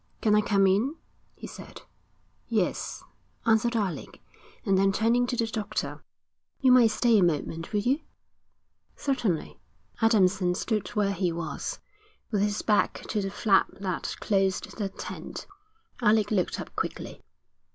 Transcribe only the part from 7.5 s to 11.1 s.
will you?' 'Certainly.' Adamson stood